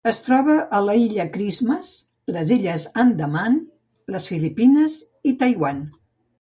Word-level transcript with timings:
Es 0.09 0.19
troba 0.27 0.53
a 0.77 0.79
l'Illa 0.85 1.25
Christmas, 1.35 1.91
les 2.37 2.55
Illes 2.57 2.87
Andaman, 3.05 3.61
les 4.17 4.29
Filipines 4.35 5.01
i 5.35 5.39
Taiwan. 5.45 5.89